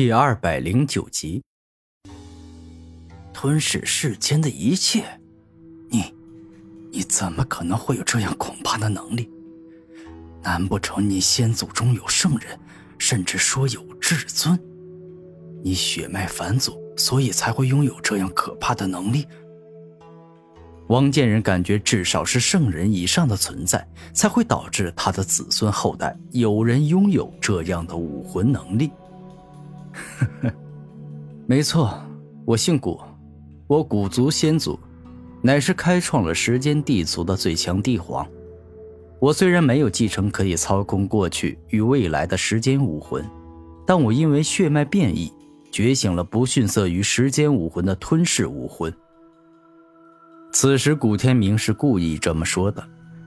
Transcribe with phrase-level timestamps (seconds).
[0.00, 1.42] 第二百零九集，
[3.34, 5.04] 吞噬世间的一切，
[5.90, 6.14] 你，
[6.90, 9.28] 你怎么可能会有这样恐怕的能力？
[10.42, 12.58] 难不成你先祖中有圣人，
[12.96, 14.58] 甚至说有至尊？
[15.62, 19.26] 你血脉返祖，所以才会拥有这样可怕的能力？
[20.88, 28.90] 王建仁感觉，至少是圣人以上的存在，才会导致他的子孙后代有人拥有这样的武魂能力。
[29.92, 30.52] 呵呵，
[31.46, 32.00] 没错，
[32.44, 33.00] 我姓古，
[33.66, 34.78] 我古族先祖，
[35.42, 38.26] 乃是开创了时间地族的最强帝皇。
[39.18, 43.24] 我虽然没有继承可以操控过去与未来的时间武魂，
[43.86, 45.30] 但我因为血脉变异，
[45.70, 48.92] 觉醒了不逊色于时间武魂的吞噬武魂。
[50.52, 52.82] 此时，古天明是故意这么说的，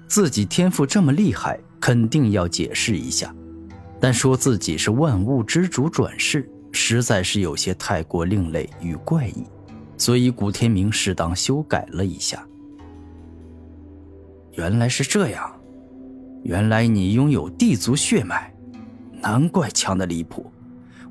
[0.07, 3.33] 自己天赋这么厉害，肯定要解释一下。
[4.03, 9.45] 但说自己是万物之主转世，实在是有些太过另类与怪异，
[9.97, 12.45] 所以古天明适当修改了一下。
[14.55, 15.49] 原来是这样，
[16.43, 18.53] 原来你拥有地族血脉，
[19.21, 20.51] 难怪强的离谱。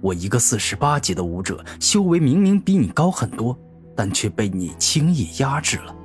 [0.02, 3.58] 我一个四十八级的武者，修为明明比你高很多，
[3.96, 5.96] 但却被你轻易压制了。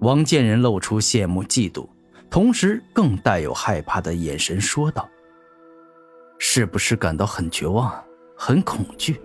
[0.00, 1.86] 王建仁露出羡慕、嫉妒，
[2.30, 5.06] 同时更带有害怕的眼神说道。
[6.54, 7.90] 是不是感到很绝望、
[8.36, 9.18] 很恐惧？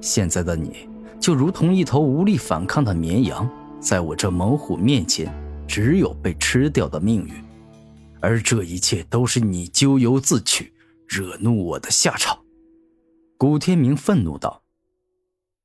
[0.00, 0.88] 现在的你
[1.20, 5.32] 就如同一头无力反抗的绵羊，在我这猛虎面前，
[5.68, 7.32] 只有被吃掉的命运。
[8.18, 10.74] 而这一切都是你咎由自取，
[11.06, 12.36] 惹怒我的下场。
[13.36, 14.60] 古天明愤怒道：“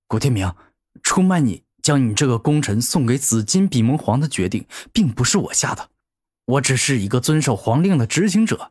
[0.05, 0.53] 古天明，
[1.01, 5.89] 出卖你，将你这个功臣送给紫金比蒙皇的决定，并不是我下的，
[6.45, 8.69] 我只是一个遵守皇令的执行者。”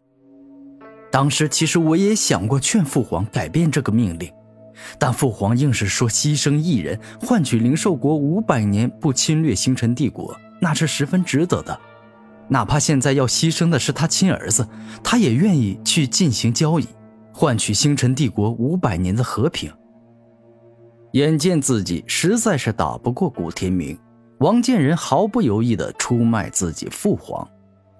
[1.12, 4.32] 当时其实我也想过劝父皇改变这个命令，
[4.98, 11.78] 但父皇硬是说牺牲一人换取灵兽国五百年不侵略星辰帝国，那是十分值得的。
[12.48, 14.66] 哪怕现在要牺牲的是他亲儿子，
[15.04, 16.88] 他也愿意去进行交易，
[17.30, 19.70] 换取星辰帝国五百年的和平。
[21.12, 23.98] 眼见自己实在是打不过古天明，
[24.38, 27.46] 王建仁毫不犹豫地出卖自己父皇。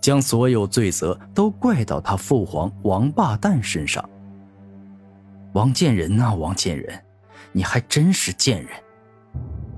[0.02, 4.06] 将所有罪责都怪到他父皇王八蛋身上。
[5.52, 7.00] 王建仁啊，王建仁，
[7.52, 8.70] 你还真是贱人！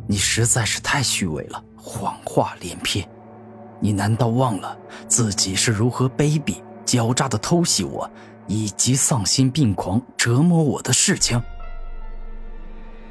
[0.09, 3.07] 你实在是太虚伪了，谎话连篇。
[3.81, 4.77] 你难道忘了
[5.07, 8.11] 自己是如何卑鄙、狡诈的偷袭我，
[8.47, 11.39] 以及丧心病狂折磨我的事情？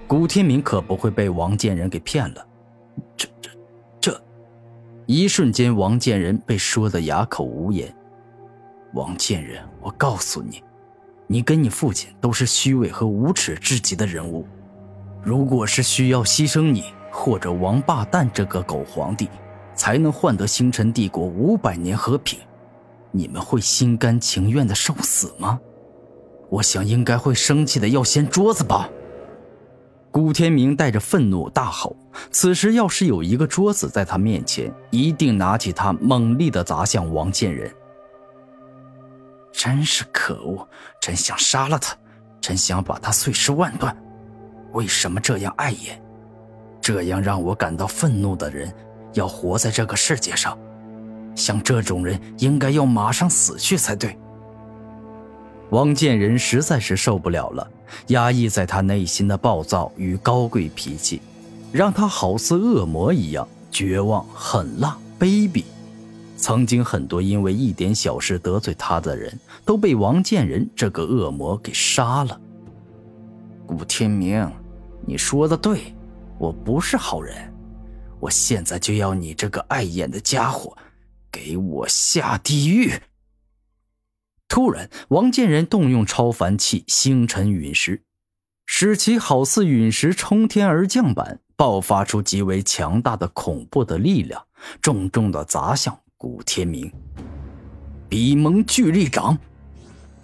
[0.08, 2.48] 古天明可不会被王建仁给骗了。
[3.16, 3.30] 这。
[5.16, 7.94] 一瞬间，王建仁被说得哑口无言。
[8.96, 10.64] 王建仁，我告诉你，
[11.28, 14.44] 你跟你父亲都是虚伪和无耻至极的人物。
[15.22, 19.30] 如果是需要牺牲你或者王八蛋这个狗皇帝，
[19.76, 22.40] 才能换得星辰帝国五百年和平，
[23.12, 25.60] 你们会心甘情愿的受死吗？
[26.50, 28.90] 我想应该会生气的要掀桌子吧。
[30.14, 31.96] 古天明带着愤怒大吼
[32.30, 37.74] ：“此时要是有一个桌子在他面前，一定拿起它猛力的砸向王建仁。
[39.52, 40.68] 真是可恶！
[41.02, 41.96] 真想杀了他，
[42.40, 43.98] 真想把他碎尸万段。
[44.74, 46.00] 为什么这样碍眼？
[46.80, 48.72] 这样让我感到愤怒的人，
[49.14, 50.56] 要活在这个世界上？
[51.36, 54.16] 像这种人，应该要马上死去才对。”
[55.72, 57.68] 王建仁实在是受不了了，
[58.08, 61.22] 压抑在他内心的暴躁与高贵脾气，
[61.72, 65.64] 让他好似恶魔一样绝望、狠辣、卑鄙。
[66.36, 72.40] 曾经很多因为一点小事得罪他的人，都被王建仁这个恶魔给杀了。
[73.66, 74.52] 古天明，
[75.06, 75.94] 你说的对，
[76.38, 77.36] 我不是好人，
[78.20, 80.76] 我现在就要你这个碍眼的家伙，
[81.32, 82.92] 给我下地狱！
[84.48, 88.04] 突然，王建仁动用超凡器星辰陨石，
[88.66, 94.46] 使其好似陨石冲天而降般，爆发出极为强大的恐怖的力量，
[94.82, 96.92] 重重的砸向古天明。
[98.08, 99.38] 比蒙巨力掌！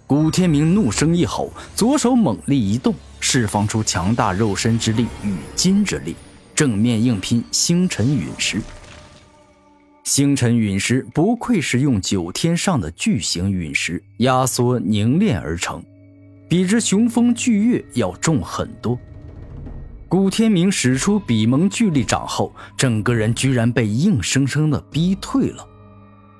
[0.06, 6.14] 古天明怒声一吼，左手猛力一动，释放出强大肉身之力与金之力，
[6.54, 8.60] 正面硬拼星辰陨石。
[10.04, 15.82] 星辰陨石不愧是用九天上的巨型陨石压缩凝练而成，
[16.48, 18.98] 比之雄风巨月要重很多。
[20.08, 25.64] 古天明使出比蒙巨力掌后，整个人居然被硬生生的逼退了。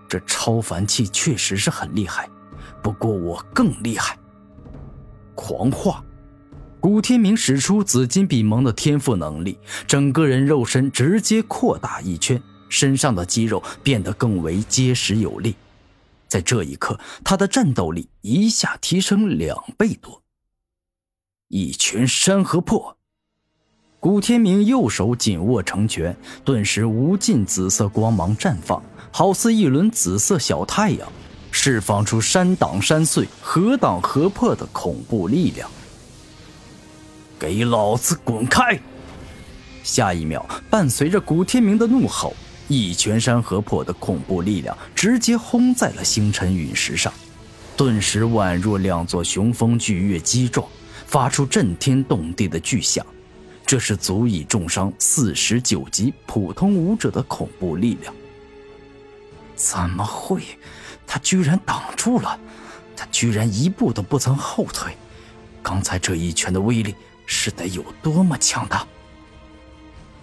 [0.08, 2.28] 这超凡器确实是很厉害，
[2.82, 4.18] 不过我更厉害。
[5.36, 6.04] 狂化，
[6.80, 15.54] 古天明使出紫金比蒙的天赋能力，整个人肉身直接扩大一圈，身上的肌肉变得更为结实有力。
[16.26, 20.22] 在这一刻，他的战斗力一下提升两倍多。
[21.48, 22.96] 一拳山河破，
[23.98, 28.80] 古天明右手紧握成拳，顿时无尽紫色光芒绽放，
[29.10, 31.12] 好似一轮紫色小太阳，
[31.50, 35.68] 释放出山挡山碎、河挡河破的恐怖力量。
[37.36, 38.80] 给老子滚开！
[39.82, 42.36] 下一秒，伴随着古天明的怒吼。
[42.70, 47.12] 一拳山河破的恐怖力量直接轰在了星辰陨石上，
[47.76, 50.64] 顿时宛若两座雄风巨岳击撞，
[51.04, 53.04] 发出震天动地的巨响。
[53.66, 58.14] 这是足以重伤四十九级普通武者的恐怖力量。
[59.56, 60.40] 怎么会？
[61.08, 62.38] 他居然挡住了！
[62.96, 64.96] 他居然一步都不曾后退！
[65.60, 66.94] 刚才这一拳的威力
[67.26, 68.86] 是得有多么强大？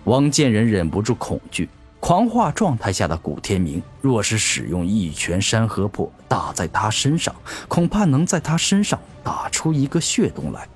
[0.05, 1.67] 王建仁忍不住恐惧。
[1.99, 7.35] 狂化状态下的古天明，若是使用一拳山河破打在他身上，
[7.67, 10.67] 恐怕能在他身上打出一个血洞来。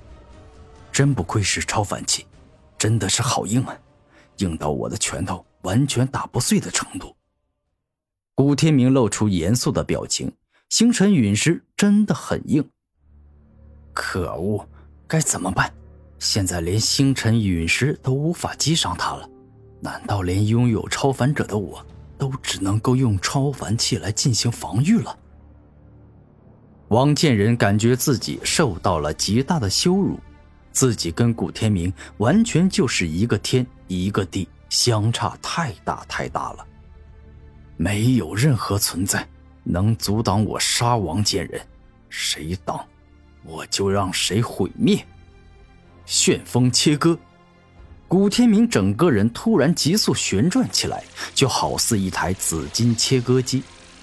[0.90, 2.26] 真不愧是超凡器，
[2.76, 3.74] 真的是好硬啊，
[4.38, 7.16] 硬到我的拳头完全打不碎的程度。
[8.34, 10.30] 古天明露出严肃的表情，
[10.68, 12.68] 星辰陨石真的很硬。
[13.94, 14.68] 可恶，
[15.06, 15.72] 该怎么办？
[16.18, 19.28] 现在连星辰陨石都无法击伤他了。
[19.82, 21.84] 难道连拥有超凡者的我
[22.16, 25.18] 都只能够用超凡器来进行防御了？
[26.86, 30.20] 王建仁感觉自己受到了极大的羞辱，
[30.70, 36.64] 自己跟古天明完全就是一个天一个地，相差太大太大了。
[37.76, 39.28] 没有任何存在
[39.64, 41.60] 能阻挡我杀王建仁，
[42.08, 42.86] 谁挡，
[43.42, 45.04] 我就让谁毁灭。
[46.06, 47.18] 旋风切割。
[48.12, 51.02] 古天明整个人突然急速旋转起来，
[51.34, 53.62] 就好似一台紫金切割机。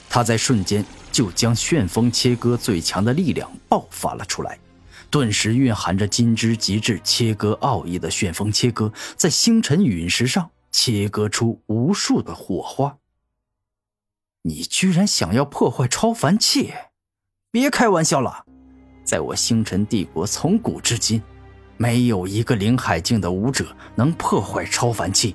[0.09, 4.57] 他在瞬间就将旋风切割最强的力量爆发了出来，
[5.11, 12.97] 顿时蕴含着金之极致切割奥义的旋风切割，在星辰陨石上切割出无数的火花。
[14.41, 16.73] 你居然想要破坏超凡器？
[17.51, 18.43] 别开玩笑了，
[19.03, 21.21] 在我星辰帝国从古至今。
[21.81, 23.65] 没有一个灵海境的武者
[23.95, 25.33] 能破坏超凡器，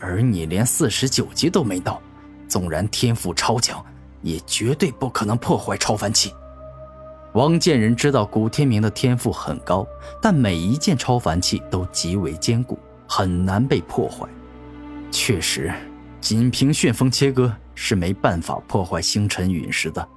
[0.00, 2.02] 而你连四十九级都没到，
[2.48, 3.80] 纵然天赋超强，
[4.20, 6.34] 也绝对不可能破坏超凡器。
[7.34, 9.86] 王建仁知道古天明的天赋很高，
[10.20, 12.76] 但每一件超凡器都极为坚固，
[13.06, 14.26] 很难被破坏。
[15.12, 15.72] 确实，
[16.20, 20.08] 仅凭旋风切割是没办法破坏星辰陨石的。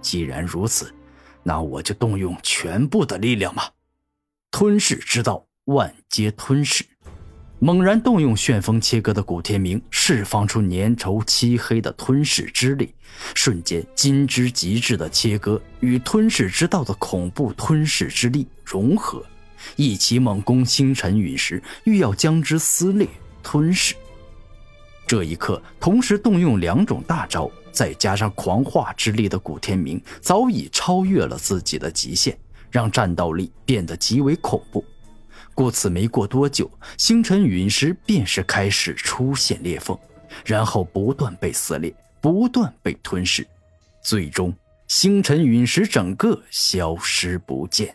[0.00, 0.94] 既然如此，
[1.42, 3.68] 那我就动用全部的力量吧。
[4.50, 6.84] 吞噬之道，万皆吞噬。
[7.60, 12.94] 猛然动用旋风切割的古天明，释放出粘稠漆黑的吞噬之力，
[13.34, 19.24] 瞬间金之极致的切割与吞噬之道的恐怖吞噬之力融合，
[19.76, 23.06] 一起猛攻星辰陨石，欲要将之撕裂
[23.42, 23.94] 吞噬。
[25.06, 32.38] 这一刻，同时动用两种大招，再加上狂化之力的古天明，早已超越了自己的极限。
[32.70, 34.84] 让战斗力变得极为恐怖，
[35.54, 39.98] 故此没过多久，星辰陨石便是开始出现裂缝，
[40.44, 43.46] 然后不断被撕裂，不断被吞噬，
[44.02, 44.54] 最终
[44.88, 47.94] 星辰陨石整个消失不见。